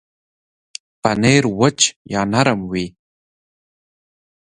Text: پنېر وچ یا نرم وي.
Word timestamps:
پنېر 1.01 1.43
وچ 1.59 1.79
یا 2.13 2.21
نرم 2.33 2.59
وي. 2.71 2.85